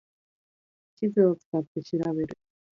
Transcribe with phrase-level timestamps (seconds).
[0.95, 2.35] 地図を使って調べる